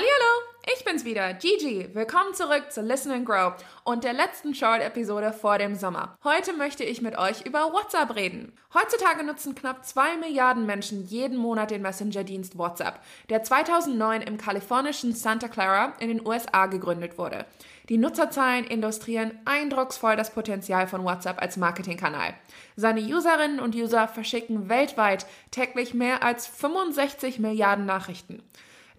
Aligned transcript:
Hallo, 0.00 0.46
ich 0.74 0.82
bin's 0.82 1.04
wieder, 1.04 1.34
Gigi. 1.34 1.90
Willkommen 1.92 2.32
zurück 2.32 2.72
zu 2.72 2.80
Listen 2.80 3.12
and 3.12 3.26
Grow 3.26 3.52
und 3.84 4.02
der 4.02 4.14
letzten 4.14 4.54
Short-Episode 4.54 5.34
vor 5.34 5.58
dem 5.58 5.74
Sommer. 5.74 6.16
Heute 6.24 6.54
möchte 6.54 6.84
ich 6.84 7.02
mit 7.02 7.18
euch 7.18 7.44
über 7.44 7.74
WhatsApp 7.74 8.16
reden. 8.16 8.54
Heutzutage 8.72 9.22
nutzen 9.24 9.54
knapp 9.54 9.84
zwei 9.84 10.16
Milliarden 10.16 10.64
Menschen 10.64 11.04
jeden 11.04 11.36
Monat 11.36 11.70
den 11.70 11.82
Messenger-Dienst 11.82 12.56
WhatsApp, 12.56 13.00
der 13.28 13.42
2009 13.42 14.22
im 14.22 14.38
kalifornischen 14.38 15.14
Santa 15.14 15.48
Clara 15.48 15.92
in 16.00 16.08
den 16.08 16.26
USA 16.26 16.64
gegründet 16.64 17.18
wurde. 17.18 17.44
Die 17.90 17.98
Nutzerzahlen 17.98 18.70
illustrieren 18.70 19.38
eindrucksvoll 19.44 20.16
das 20.16 20.32
Potenzial 20.32 20.86
von 20.86 21.04
WhatsApp 21.04 21.42
als 21.42 21.58
Marketingkanal. 21.58 22.32
Seine 22.74 23.02
Userinnen 23.02 23.60
und 23.60 23.74
User 23.74 24.08
verschicken 24.08 24.70
weltweit 24.70 25.26
täglich 25.50 25.92
mehr 25.92 26.22
als 26.22 26.46
65 26.46 27.38
Milliarden 27.38 27.84
Nachrichten. 27.84 28.42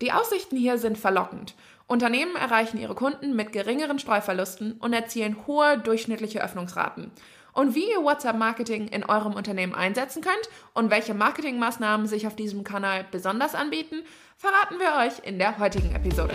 Die 0.01 0.11
Aussichten 0.11 0.57
hier 0.57 0.79
sind 0.79 0.97
verlockend. 0.97 1.53
Unternehmen 1.85 2.35
erreichen 2.35 2.77
ihre 2.77 2.95
Kunden 2.95 3.35
mit 3.35 3.51
geringeren 3.51 3.99
Streuverlusten 3.99 4.73
und 4.73 4.93
erzielen 4.93 5.45
hohe 5.45 5.77
durchschnittliche 5.77 6.43
Öffnungsraten. 6.43 7.11
Und 7.53 7.75
wie 7.75 7.91
ihr 7.91 8.03
WhatsApp-Marketing 8.03 8.87
in 8.87 9.03
eurem 9.03 9.33
Unternehmen 9.33 9.75
einsetzen 9.75 10.21
könnt 10.23 10.49
und 10.73 10.89
welche 10.89 11.13
Marketingmaßnahmen 11.13 12.07
sich 12.07 12.25
auf 12.25 12.35
diesem 12.35 12.63
Kanal 12.63 13.05
besonders 13.11 13.53
anbieten, 13.53 14.03
verraten 14.37 14.79
wir 14.79 15.05
euch 15.05 15.27
in 15.27 15.37
der 15.37 15.59
heutigen 15.59 15.93
Episode. 15.93 16.33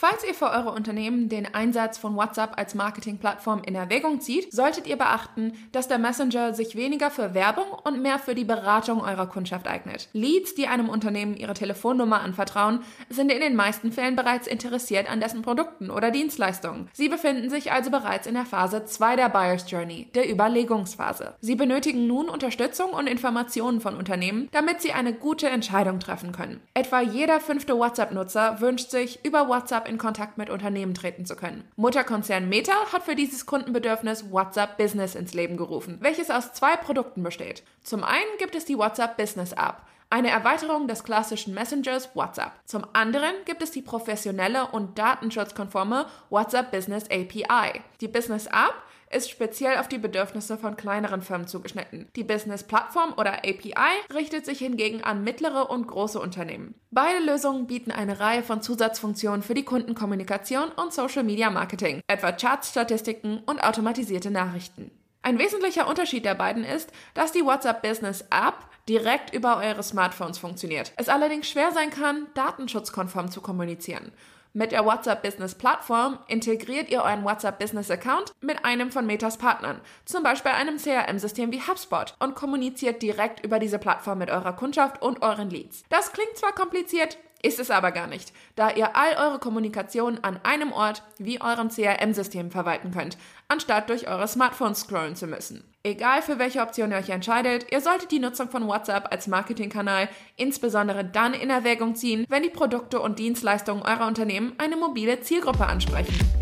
Falls 0.00 0.24
ihr 0.24 0.32
für 0.32 0.48
eure 0.48 0.72
Unternehmen 0.72 1.28
den 1.28 1.54
Einsatz 1.54 1.98
von 1.98 2.16
WhatsApp 2.16 2.56
als 2.56 2.74
Marketingplattform 2.74 3.60
in 3.66 3.74
Erwägung 3.74 4.22
zieht, 4.22 4.50
solltet 4.50 4.86
ihr 4.86 4.96
beachten, 4.96 5.52
dass 5.72 5.88
der 5.88 5.98
Messenger 5.98 6.54
sich 6.54 6.74
weniger 6.74 7.10
für 7.10 7.34
Werbung 7.34 7.66
und 7.84 8.00
mehr 8.00 8.18
für 8.18 8.34
die 8.34 8.46
Beratung 8.46 9.02
eurer 9.02 9.26
Kundschaft 9.26 9.68
eignet. 9.68 10.08
Leads, 10.14 10.54
die 10.54 10.68
einem 10.68 10.88
Unternehmen 10.88 11.36
ihre 11.36 11.52
Telefonnummer 11.52 12.22
anvertrauen, 12.22 12.80
sind 13.10 13.30
in 13.30 13.42
den 13.42 13.54
meisten 13.54 13.92
Fällen 13.92 14.16
bereits 14.16 14.46
interessiert 14.46 15.06
an 15.06 15.20
dessen 15.20 15.42
Produkten 15.42 15.90
oder 15.90 16.10
Dienstleistungen. 16.10 16.88
Sie 16.94 17.10
befinden 17.10 17.50
sich 17.50 17.70
also 17.70 17.90
bereits 17.90 18.26
in 18.26 18.32
der 18.32 18.46
Phase 18.46 18.86
2 18.86 19.16
der 19.16 19.28
Buyer's 19.28 19.70
Journey, 19.70 20.08
der 20.14 20.32
Überlegungsphase. 20.32 21.34
Sie 21.42 21.56
benötigen 21.56 22.06
nun 22.06 22.30
Unterstützung 22.30 22.94
und 22.94 23.06
Informationen 23.06 23.82
von 23.82 23.96
Unternehmen, 23.96 24.48
damit 24.52 24.80
sie 24.80 24.92
eine 24.92 25.12
gute 25.12 25.50
Entscheidung 25.50 26.00
treffen 26.00 26.32
können. 26.32 26.62
Etwa 26.72 27.02
jeder 27.02 27.38
fünfte 27.38 27.76
WhatsApp-Nutzer 27.76 28.62
wünscht 28.62 28.90
sich, 28.90 29.22
über 29.26 29.46
WhatsApp 29.46 29.89
in 29.90 29.98
Kontakt 29.98 30.38
mit 30.38 30.48
Unternehmen 30.48 30.94
treten 30.94 31.26
zu 31.26 31.36
können. 31.36 31.64
Mutterkonzern 31.76 32.48
Meta 32.48 32.72
hat 32.92 33.02
für 33.02 33.14
dieses 33.14 33.44
Kundenbedürfnis 33.44 34.30
WhatsApp 34.30 34.78
Business 34.78 35.14
ins 35.14 35.34
Leben 35.34 35.56
gerufen, 35.56 35.98
welches 36.00 36.30
aus 36.30 36.54
zwei 36.54 36.76
Produkten 36.76 37.22
besteht. 37.22 37.62
Zum 37.82 38.04
einen 38.04 38.38
gibt 38.38 38.54
es 38.54 38.64
die 38.64 38.78
WhatsApp 38.78 39.16
Business 39.16 39.52
App, 39.52 39.82
eine 40.10 40.30
Erweiterung 40.30 40.88
des 40.88 41.04
klassischen 41.04 41.54
Messengers 41.54 42.10
WhatsApp. 42.14 42.52
Zum 42.66 42.84
anderen 42.92 43.32
gibt 43.44 43.62
es 43.62 43.70
die 43.70 43.80
professionelle 43.82 44.66
und 44.66 44.98
datenschutzkonforme 44.98 46.06
WhatsApp 46.28 46.72
Business 46.72 47.04
API. 47.04 47.80
Die 48.00 48.08
Business 48.08 48.46
App 48.46 48.74
ist 49.12 49.30
speziell 49.30 49.78
auf 49.78 49.88
die 49.88 49.98
Bedürfnisse 49.98 50.56
von 50.56 50.76
kleineren 50.76 51.22
Firmen 51.22 51.46
zugeschnitten. 51.46 52.08
Die 52.14 52.24
Business 52.24 52.62
Plattform 52.62 53.12
oder 53.16 53.38
API 53.38 53.72
richtet 54.12 54.46
sich 54.46 54.58
hingegen 54.58 55.02
an 55.02 55.24
mittlere 55.24 55.70
und 55.70 55.86
große 55.88 56.20
Unternehmen. 56.20 56.74
Beide 56.90 57.24
Lösungen 57.24 57.66
bieten 57.66 57.90
eine 57.90 58.20
Reihe 58.20 58.42
von 58.42 58.62
Zusatzfunktionen 58.62 59.42
für 59.42 59.54
die 59.54 59.64
Kundenkommunikation 59.64 60.70
und 60.70 60.92
Social 60.92 61.24
Media 61.24 61.50
Marketing, 61.50 62.00
etwa 62.06 62.32
Charts, 62.32 62.70
Statistiken 62.70 63.42
und 63.46 63.62
automatisierte 63.62 64.30
Nachrichten. 64.30 64.92
Ein 65.22 65.38
wesentlicher 65.38 65.86
Unterschied 65.86 66.24
der 66.24 66.34
beiden 66.34 66.64
ist, 66.64 66.90
dass 67.12 67.32
die 67.32 67.44
WhatsApp 67.44 67.82
Business 67.82 68.22
App 68.30 68.69
direkt 68.90 69.32
über 69.32 69.58
eure 69.58 69.84
Smartphones 69.84 70.38
funktioniert. 70.38 70.92
Es 70.96 71.08
allerdings 71.08 71.48
schwer 71.48 71.70
sein 71.70 71.90
kann, 71.90 72.26
datenschutzkonform 72.34 73.30
zu 73.30 73.40
kommunizieren. 73.40 74.10
Mit 74.52 74.72
der 74.72 74.84
WhatsApp 74.84 75.22
Business 75.22 75.54
Plattform 75.54 76.18
integriert 76.26 76.90
ihr 76.90 77.04
euren 77.04 77.22
WhatsApp 77.22 77.60
Business 77.60 77.88
Account 77.88 78.32
mit 78.40 78.64
einem 78.64 78.90
von 78.90 79.06
Metas 79.06 79.38
Partnern, 79.38 79.80
zum 80.06 80.24
Beispiel 80.24 80.50
einem 80.50 80.76
CRM-System 80.76 81.52
wie 81.52 81.60
HubSpot 81.60 82.16
und 82.18 82.34
kommuniziert 82.34 83.00
direkt 83.00 83.44
über 83.44 83.60
diese 83.60 83.78
Plattform 83.78 84.18
mit 84.18 84.28
eurer 84.28 84.54
Kundschaft 84.54 85.00
und 85.00 85.22
euren 85.22 85.50
Leads. 85.50 85.84
Das 85.88 86.10
klingt 86.10 86.36
zwar 86.36 86.52
kompliziert, 86.52 87.16
ist 87.44 87.60
es 87.60 87.70
aber 87.70 87.92
gar 87.92 88.08
nicht, 88.08 88.32
da 88.56 88.70
ihr 88.72 88.96
all 88.96 89.14
eure 89.24 89.38
Kommunikation 89.38 90.18
an 90.22 90.40
einem 90.42 90.72
Ort 90.72 91.04
wie 91.18 91.40
eurem 91.40 91.68
CRM-System 91.68 92.50
verwalten 92.50 92.90
könnt, 92.90 93.18
anstatt 93.46 93.88
durch 93.88 94.08
eure 94.08 94.26
Smartphones 94.26 94.80
scrollen 94.80 95.14
zu 95.14 95.28
müssen. 95.28 95.62
Egal 95.82 96.20
für 96.20 96.38
welche 96.38 96.60
Option 96.60 96.90
ihr 96.90 96.98
euch 96.98 97.08
entscheidet, 97.08 97.72
ihr 97.72 97.80
solltet 97.80 98.10
die 98.10 98.18
Nutzung 98.18 98.50
von 98.50 98.66
WhatsApp 98.66 99.10
als 99.10 99.28
Marketingkanal 99.28 100.10
insbesondere 100.36 101.06
dann 101.06 101.32
in 101.32 101.48
Erwägung 101.48 101.94
ziehen, 101.94 102.26
wenn 102.28 102.42
die 102.42 102.50
Produkte 102.50 103.00
und 103.00 103.18
Dienstleistungen 103.18 103.82
eurer 103.82 104.06
Unternehmen 104.06 104.52
eine 104.58 104.76
mobile 104.76 105.22
Zielgruppe 105.22 105.66
ansprechen. 105.66 106.39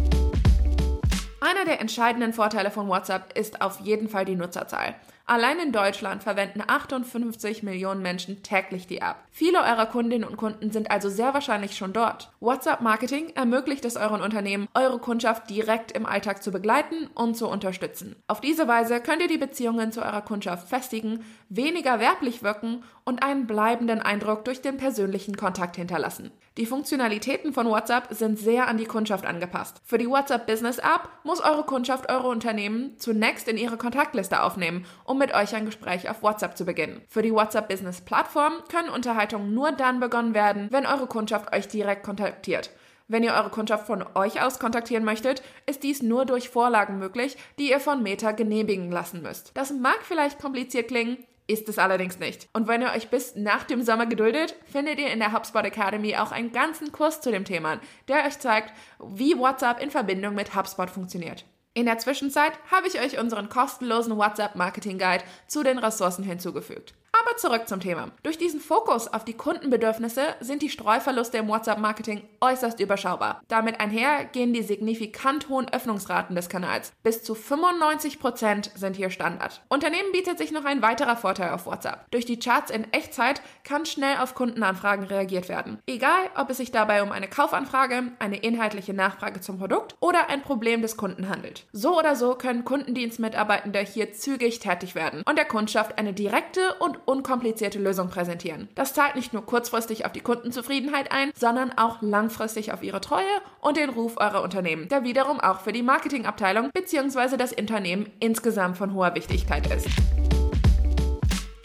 Einer 1.41 1.65
der 1.65 1.81
entscheidenden 1.81 2.32
Vorteile 2.32 2.72
von 2.72 2.88
WhatsApp 2.88 3.38
ist 3.38 3.60
auf 3.60 3.78
jeden 3.81 4.09
Fall 4.09 4.25
die 4.25 4.34
Nutzerzahl. 4.34 4.97
Allein 5.25 5.60
in 5.60 5.72
Deutschland 5.72 6.22
verwenden 6.22 6.62
58 6.66 7.62
Millionen 7.62 8.00
Menschen 8.03 8.43
täglich 8.43 8.87
die 8.87 9.03
App. 9.03 9.16
Viele 9.31 9.59
eurer 9.59 9.87
Kundinnen 9.87 10.26
und 10.26 10.38
Kunden 10.38 10.72
sind 10.72 10.91
also 10.91 11.10
sehr 11.10 11.34
wahrscheinlich 11.34 11.76
schon 11.76 11.93
dort. 11.93 12.32
WhatsApp 12.41 12.81
Marketing 12.81 13.31
ermöglicht 13.37 13.84
es 13.84 13.97
euren 13.97 14.22
Unternehmen, 14.22 14.69
eure 14.75 14.99
Kundschaft 14.99 15.49
direkt 15.50 15.93
im 15.93 16.06
Alltag 16.06 16.43
zu 16.43 16.50
begleiten 16.50 17.09
und 17.15 17.37
zu 17.37 17.47
unterstützen. 17.47 18.16
Auf 18.26 18.41
diese 18.41 18.66
Weise 18.66 19.00
könnt 19.00 19.20
ihr 19.20 19.28
die 19.28 19.37
Beziehungen 19.37 19.93
zu 19.93 20.00
eurer 20.00 20.22
Kundschaft 20.22 20.69
festigen, 20.69 21.25
weniger 21.50 22.00
werblich 22.00 22.43
wirken 22.43 22.82
und 23.05 23.22
einen 23.22 23.47
bleibenden 23.47 24.00
Eindruck 24.00 24.47
durch 24.47 24.62
den 24.62 24.78
persönlichen 24.78 25.37
Kontakt 25.37 25.76
hinterlassen. 25.76 26.32
Die 26.58 26.66
Funktionalitäten 26.66 27.52
von 27.52 27.69
WhatsApp 27.69 28.08
sind 28.10 28.36
sehr 28.36 28.66
an 28.66 28.78
die 28.78 28.84
Kundschaft 28.84 29.24
angepasst. 29.24 29.80
Für 29.84 29.96
die 29.96 30.08
WhatsApp 30.08 30.48
Business 30.48 30.78
App 30.78 31.08
muss 31.22 31.41
eure 31.41 31.62
Kundschaft 31.62 32.10
eure 32.10 32.26
Unternehmen 32.26 32.98
zunächst 32.98 33.46
in 33.46 33.56
ihre 33.56 33.76
Kontaktliste 33.76 34.42
aufnehmen, 34.42 34.84
um 35.04 35.19
mit 35.19 35.32
euch 35.32 35.54
ein 35.54 35.66
Gespräch 35.66 36.10
auf 36.10 36.20
WhatsApp 36.24 36.56
zu 36.56 36.64
beginnen. 36.64 37.00
Für 37.08 37.22
die 37.22 37.32
WhatsApp 37.32 37.69
Business 37.69 38.00
Plattform 38.00 38.54
können 38.72 38.88
Unterhaltungen 38.88 39.54
nur 39.54 39.70
dann 39.70 40.00
begonnen 40.00 40.34
werden, 40.34 40.66
wenn 40.72 40.84
eure 40.84 41.06
Kundschaft 41.06 41.54
euch 41.54 41.69
direkt 41.69 42.02
kontaktiert. 42.02 42.70
Wenn 43.06 43.22
ihr 43.22 43.34
eure 43.34 43.50
Kundschaft 43.50 43.86
von 43.86 44.04
euch 44.16 44.42
aus 44.42 44.58
kontaktieren 44.58 45.04
möchtet, 45.04 45.44
ist 45.66 45.84
dies 45.84 46.02
nur 46.02 46.25
durch 46.25 46.48
Vorlagen 46.48 46.98
möglich, 46.98 47.36
die 47.60 47.70
ihr 47.70 47.78
von 47.78 48.02
Meta 48.02 48.32
genehmigen 48.32 48.90
lassen 48.90 49.22
müsst. 49.22 49.52
Das 49.54 49.72
mag 49.72 49.98
vielleicht 50.02 50.40
kompliziert 50.40 50.88
klingen, 50.88 51.19
ist 51.48 51.69
es 51.69 51.78
allerdings 51.78 52.19
nicht. 52.19 52.48
Und 52.53 52.69
wenn 52.69 52.82
ihr 52.82 52.92
euch 52.92 53.09
bis 53.09 53.34
nach 53.34 53.64
dem 53.64 53.82
Sommer 53.82 54.06
geduldet, 54.06 54.54
findet 54.70 55.00
ihr 55.00 55.10
in 55.10 55.19
der 55.19 55.32
HubSpot 55.32 55.64
Academy 55.64 56.14
auch 56.16 56.31
einen 56.31 56.53
ganzen 56.53 56.92
Kurs 56.92 57.20
zu 57.20 57.32
dem 57.32 57.44
Thema, 57.44 57.81
der 58.06 58.26
euch 58.26 58.38
zeigt, 58.38 58.72
wie 59.03 59.36
WhatsApp 59.36 59.82
in 59.82 59.91
Verbindung 59.91 60.34
mit 60.34 60.54
HubSpot 60.54 60.91
funktioniert. 60.91 61.44
In 61.75 61.87
der 61.87 61.98
Zwischenzeit 61.98 62.53
habe 62.70 62.87
ich 62.87 63.00
euch 63.00 63.19
unseren 63.19 63.48
kostenlosen 63.48 64.16
WhatsApp 64.16 64.56
Marketing 64.56 64.98
Guide 64.98 65.25
zu 65.47 65.62
den 65.62 65.78
Ressourcen 65.78 66.25
hinzugefügt. 66.25 66.94
Aber 67.12 67.36
zurück 67.36 67.69
zum 67.69 67.80
Thema. 67.80 68.10
Durch 68.22 68.38
diesen 68.38 68.60
Fokus 68.60 69.08
auf 69.08 69.24
die 69.24 69.34
Kundenbedürfnisse 69.34 70.22
sind 70.41 70.62
die 70.62 70.70
Streuverluste 70.70 71.38
im 71.38 71.48
WhatsApp-Marketing 71.48 72.22
äußerst 72.41 72.80
überschaubar. 72.80 73.42
Damit 73.48 73.80
einher 73.80 74.24
gehen 74.24 74.52
die 74.52 74.62
signifikant 74.62 75.48
hohen 75.48 75.69
Öffnungsraten 75.72 76.36
des 76.36 76.48
Kanals. 76.48 76.92
Bis 77.02 77.22
zu 77.22 77.34
95% 77.34 78.76
sind 78.76 78.96
hier 78.96 79.10
Standard. 79.10 79.62
Unternehmen 79.69 80.12
bietet 80.12 80.38
sich 80.38 80.52
noch 80.52 80.64
ein 80.64 80.82
weiterer 80.82 81.16
Vorteil 81.16 81.52
auf 81.52 81.66
WhatsApp. 81.66 82.10
Durch 82.10 82.24
die 82.24 82.38
Charts 82.38 82.70
in 82.70 82.92
Echtzeit 82.92 83.40
kann 83.64 83.86
schnell 83.86 84.19
auf 84.19 84.34
Kundenanfragen 84.34 85.06
reagiert 85.06 85.49
werden. 85.49 85.78
Egal, 85.87 86.31
ob 86.37 86.50
es 86.50 86.58
sich 86.58 86.70
dabei 86.70 87.02
um 87.02 87.12
eine 87.12 87.28
Kaufanfrage, 87.28 88.12
eine 88.19 88.37
inhaltliche 88.37 88.94
Nachfrage 88.94 89.40
zum 89.40 89.58
Produkt 89.58 89.96
oder 90.00 90.28
ein 90.28 90.43
Problem 90.43 90.82
des 90.82 90.96
Kunden 90.96 91.28
handelt. 91.28 91.66
So 91.72 91.99
oder 91.99 92.16
so 92.16 92.34
können 92.34 92.64
Kundendienstmitarbeitende 92.64 93.81
hier 93.81 94.12
zügig 94.12 94.60
tätig 94.60 94.94
werden 94.94 95.22
und 95.26 95.37
der 95.37 95.44
Kundschaft 95.44 95.99
eine 95.99 96.12
direkte 96.12 96.75
und 96.78 96.97
unkomplizierte 97.04 97.78
Lösung 97.78 98.08
präsentieren. 98.08 98.68
Das 98.74 98.94
zahlt 98.94 99.16
nicht 99.16 99.32
nur 99.32 99.44
kurzfristig 99.44 100.04
auf 100.06 100.12
die 100.12 100.20
Kundenzufriedenheit 100.20 101.12
ein, 101.12 101.32
sondern 101.36 101.76
auch 101.76 102.02
langfristig 102.02 102.72
auf 102.72 102.82
ihre 102.82 103.00
Treue 103.00 103.24
und 103.60 103.76
den 103.76 103.90
Ruf 103.90 104.16
eurer 104.16 104.42
Unternehmen, 104.42 104.88
der 104.88 105.04
wiederum 105.04 105.40
auch 105.40 105.60
für 105.60 105.72
die 105.72 105.82
Marketingabteilung 105.82 106.70
bzw. 106.72 107.36
das 107.36 107.52
Unternehmen 107.52 108.10
insgesamt 108.20 108.76
von 108.76 108.94
hoher 108.94 109.14
Wichtigkeit 109.14 109.72
ist. 109.72 109.88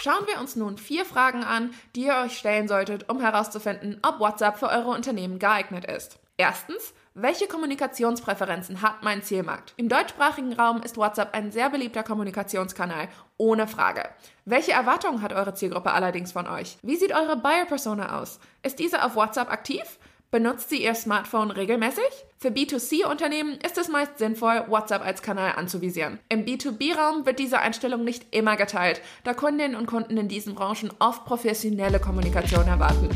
Schauen 0.03 0.27
wir 0.27 0.41
uns 0.41 0.57
nun 0.57 0.77
vier 0.77 1.05
Fragen 1.05 1.45
an, 1.45 1.69
die 1.95 2.07
ihr 2.07 2.15
euch 2.25 2.37
stellen 2.37 2.67
solltet, 2.67 3.09
um 3.09 3.21
herauszufinden, 3.21 3.99
ob 4.05 4.19
WhatsApp 4.19 4.57
für 4.57 4.67
eure 4.67 4.89
Unternehmen 4.89 5.39
geeignet 5.39 5.85
ist. 5.85 6.19
Erstens, 6.35 6.93
welche 7.15 7.47
Kommunikationspräferenzen 7.47 8.81
hat 8.81 9.03
mein 9.03 9.21
Zielmarkt? 9.21 9.73
Im 9.77 9.87
deutschsprachigen 9.87 10.53
Raum 10.53 10.81
ist 10.81 10.97
WhatsApp 10.97 11.35
ein 11.35 11.51
sehr 11.51 11.69
beliebter 11.69 12.01
Kommunikationskanal, 12.01 13.07
ohne 13.37 13.67
Frage. 13.67 14.09
Welche 14.45 14.71
Erwartungen 14.71 15.21
hat 15.21 15.31
eure 15.31 15.53
Zielgruppe 15.53 15.91
allerdings 15.91 16.31
von 16.31 16.47
euch? 16.47 16.77
Wie 16.81 16.95
sieht 16.95 17.13
eure 17.13 17.37
Buyer-Persona 17.37 18.19
aus? 18.19 18.39
Ist 18.63 18.79
diese 18.79 19.03
auf 19.05 19.15
WhatsApp 19.15 19.51
aktiv? 19.51 19.99
Benutzt 20.31 20.71
sie 20.71 20.83
ihr 20.83 20.95
Smartphone 20.95 21.51
regelmäßig? 21.51 22.03
Für 22.39 22.47
B2C-Unternehmen 22.47 23.59
ist 23.63 23.77
es 23.77 23.89
meist 23.89 24.17
sinnvoll, 24.17 24.63
WhatsApp 24.67 25.05
als 25.05 25.21
Kanal 25.21 25.53
anzuvisieren. 25.55 26.17
Im 26.29 26.45
B2B-Raum 26.45 27.27
wird 27.27 27.37
diese 27.37 27.59
Einstellung 27.59 28.03
nicht 28.03 28.33
immer 28.35 28.55
geteilt, 28.55 29.01
da 29.23 29.35
Kundinnen 29.35 29.75
und 29.75 29.85
Kunden 29.85 30.17
in 30.17 30.29
diesen 30.29 30.55
Branchen 30.55 30.89
oft 30.97 31.25
professionelle 31.25 31.99
Kommunikation 31.99 32.67
erwarten. 32.67 33.09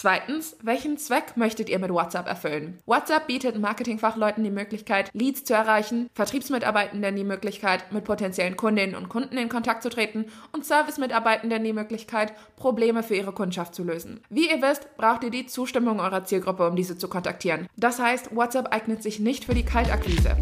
Zweitens, 0.00 0.56
welchen 0.62 0.96
Zweck 0.96 1.36
möchtet 1.36 1.68
ihr 1.68 1.80
mit 1.80 1.90
WhatsApp 1.90 2.28
erfüllen? 2.28 2.78
WhatsApp 2.86 3.26
bietet 3.26 3.58
Marketingfachleuten 3.58 4.44
die 4.44 4.50
Möglichkeit, 4.52 5.10
Leads 5.12 5.42
zu 5.42 5.54
erreichen, 5.54 6.08
Vertriebsmitarbeitenden 6.14 7.16
die 7.16 7.24
Möglichkeit, 7.24 7.90
mit 7.90 8.04
potenziellen 8.04 8.56
Kundinnen 8.56 8.94
und 8.94 9.08
Kunden 9.08 9.36
in 9.36 9.48
Kontakt 9.48 9.82
zu 9.82 9.88
treten 9.90 10.26
und 10.52 10.64
Servicemitarbeitenden 10.64 11.64
die 11.64 11.72
Möglichkeit, 11.72 12.32
Probleme 12.54 13.02
für 13.02 13.16
ihre 13.16 13.32
Kundschaft 13.32 13.74
zu 13.74 13.82
lösen. 13.82 14.20
Wie 14.30 14.48
ihr 14.48 14.62
wisst, 14.62 14.96
braucht 14.98 15.24
ihr 15.24 15.30
die 15.30 15.46
Zustimmung 15.46 15.98
eurer 15.98 16.22
Zielgruppe, 16.24 16.68
um 16.68 16.76
diese 16.76 16.96
zu 16.96 17.08
kontaktieren. 17.08 17.66
Das 17.76 17.98
heißt, 17.98 18.36
WhatsApp 18.36 18.72
eignet 18.72 19.02
sich 19.02 19.18
nicht 19.18 19.46
für 19.46 19.54
die 19.56 19.64
Kaltakquise. 19.64 20.36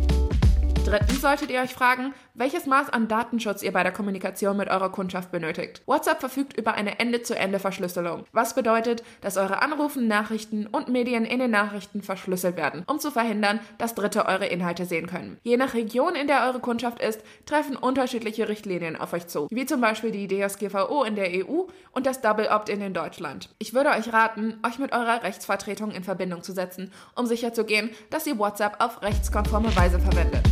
Drittens 0.86 1.20
solltet 1.20 1.50
ihr 1.50 1.60
euch 1.60 1.74
fragen, 1.74 2.14
welches 2.34 2.66
Maß 2.66 2.90
an 2.90 3.08
Datenschutz 3.08 3.62
ihr 3.62 3.72
bei 3.72 3.82
der 3.82 3.90
Kommunikation 3.90 4.56
mit 4.56 4.68
eurer 4.68 4.92
Kundschaft 4.92 5.32
benötigt. 5.32 5.82
WhatsApp 5.86 6.20
verfügt 6.20 6.56
über 6.56 6.74
eine 6.74 7.00
Ende-zu-Ende-Verschlüsselung, 7.00 8.24
was 8.30 8.54
bedeutet, 8.54 9.02
dass 9.20 9.36
eure 9.36 9.62
Anrufen, 9.62 10.06
Nachrichten 10.06 10.68
und 10.68 10.86
Medien 10.88 11.24
in 11.24 11.40
den 11.40 11.50
Nachrichten 11.50 12.02
verschlüsselt 12.02 12.56
werden, 12.56 12.84
um 12.86 13.00
zu 13.00 13.10
verhindern, 13.10 13.58
dass 13.78 13.96
Dritte 13.96 14.26
eure 14.26 14.46
Inhalte 14.46 14.84
sehen 14.84 15.08
können. 15.08 15.38
Je 15.42 15.56
nach 15.56 15.74
Region, 15.74 16.14
in 16.14 16.28
der 16.28 16.46
eure 16.46 16.60
Kundschaft 16.60 17.02
ist, 17.02 17.20
treffen 17.46 17.74
unterschiedliche 17.74 18.48
Richtlinien 18.48 18.94
auf 18.94 19.12
euch 19.12 19.26
zu, 19.26 19.48
wie 19.50 19.66
zum 19.66 19.80
Beispiel 19.80 20.12
die 20.12 20.28
DSGVO 20.28 21.02
in 21.02 21.16
der 21.16 21.30
EU 21.30 21.64
und 21.90 22.06
das 22.06 22.20
Double 22.20 22.46
Opt-in 22.46 22.80
in 22.80 22.94
Deutschland. 22.94 23.50
Ich 23.58 23.74
würde 23.74 23.90
euch 23.90 24.12
raten, 24.12 24.60
euch 24.64 24.78
mit 24.78 24.92
eurer 24.92 25.24
Rechtsvertretung 25.24 25.90
in 25.90 26.04
Verbindung 26.04 26.44
zu 26.44 26.52
setzen, 26.52 26.92
um 27.16 27.26
sicherzugehen, 27.26 27.90
dass 28.10 28.28
ihr 28.28 28.38
WhatsApp 28.38 28.76
auf 28.78 29.02
rechtskonforme 29.02 29.74
Weise 29.74 29.98
verwendet. 29.98 30.44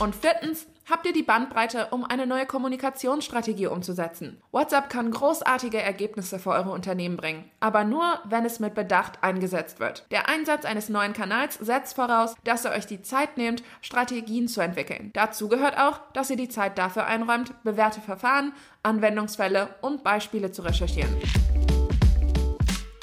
Und 0.00 0.16
viertens, 0.16 0.66
habt 0.90 1.06
ihr 1.06 1.12
die 1.12 1.22
Bandbreite, 1.22 1.88
um 1.90 2.04
eine 2.04 2.26
neue 2.26 2.46
Kommunikationsstrategie 2.46 3.68
umzusetzen. 3.68 4.40
WhatsApp 4.50 4.90
kann 4.90 5.10
großartige 5.10 5.80
Ergebnisse 5.80 6.38
für 6.38 6.50
eure 6.50 6.70
Unternehmen 6.70 7.16
bringen, 7.16 7.50
aber 7.60 7.84
nur, 7.84 8.18
wenn 8.24 8.44
es 8.44 8.60
mit 8.60 8.74
Bedacht 8.74 9.22
eingesetzt 9.22 9.80
wird. 9.80 10.06
Der 10.10 10.28
Einsatz 10.28 10.64
eines 10.64 10.88
neuen 10.88 11.12
Kanals 11.12 11.54
setzt 11.54 11.94
voraus, 11.94 12.34
dass 12.44 12.64
ihr 12.64 12.72
euch 12.72 12.86
die 12.86 13.02
Zeit 13.02 13.36
nehmt, 13.36 13.62
Strategien 13.80 14.48
zu 14.48 14.60
entwickeln. 14.60 15.10
Dazu 15.14 15.48
gehört 15.48 15.78
auch, 15.78 16.00
dass 16.12 16.30
ihr 16.30 16.36
die 16.36 16.48
Zeit 16.48 16.76
dafür 16.76 17.06
einräumt, 17.06 17.52
bewährte 17.62 18.00
Verfahren, 18.00 18.52
Anwendungsfälle 18.82 19.68
und 19.80 20.02
Beispiele 20.02 20.52
zu 20.52 20.62
recherchieren. 20.62 21.14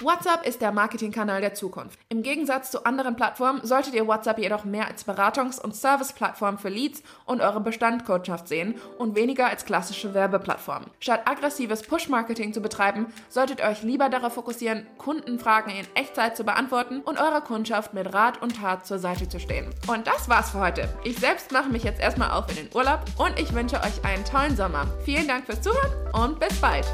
WhatsApp 0.03 0.47
ist 0.47 0.61
der 0.61 0.71
Marketingkanal 0.71 1.41
der 1.41 1.53
Zukunft. 1.53 1.99
Im 2.09 2.23
Gegensatz 2.23 2.71
zu 2.71 2.85
anderen 2.85 3.15
Plattformen 3.15 3.61
solltet 3.63 3.93
ihr 3.93 4.07
WhatsApp 4.07 4.39
jedoch 4.39 4.65
mehr 4.65 4.87
als 4.87 5.05
Beratungs- 5.05 5.61
und 5.61 5.75
Serviceplattform 5.75 6.57
für 6.57 6.69
Leads 6.69 7.03
und 7.25 7.41
eure 7.41 7.59
Bestandkundschaft 7.59 8.47
sehen 8.47 8.75
und 8.97 9.15
weniger 9.15 9.47
als 9.47 9.65
klassische 9.65 10.13
Werbeplattform. 10.13 10.85
Statt 10.99 11.21
aggressives 11.25 11.83
Push-Marketing 11.83 12.53
zu 12.53 12.61
betreiben, 12.61 13.07
solltet 13.29 13.59
ihr 13.59 13.67
euch 13.67 13.83
lieber 13.83 14.09
darauf 14.09 14.33
fokussieren, 14.33 14.87
Kundenfragen 14.97 15.71
in 15.71 15.85
Echtzeit 15.93 16.35
zu 16.35 16.43
beantworten 16.43 17.01
und 17.01 17.19
eurer 17.19 17.41
Kundschaft 17.41 17.93
mit 17.93 18.13
Rat 18.13 18.41
und 18.41 18.57
Tat 18.57 18.85
zur 18.85 18.99
Seite 18.99 19.29
zu 19.29 19.39
stehen. 19.39 19.69
Und 19.87 20.07
das 20.07 20.29
war's 20.29 20.51
für 20.51 20.59
heute. 20.59 20.89
Ich 21.03 21.17
selbst 21.19 21.51
mache 21.51 21.69
mich 21.69 21.83
jetzt 21.83 22.01
erstmal 22.01 22.31
auf 22.31 22.49
in 22.49 22.55
den 22.55 22.75
Urlaub 22.75 23.01
und 23.17 23.39
ich 23.39 23.53
wünsche 23.53 23.77
euch 23.77 24.03
einen 24.03 24.25
tollen 24.25 24.55
Sommer. 24.55 24.87
Vielen 25.05 25.27
Dank 25.27 25.45
fürs 25.45 25.61
Zuhören 25.61 25.91
und 26.13 26.39
bis 26.39 26.59
bald. 26.59 26.85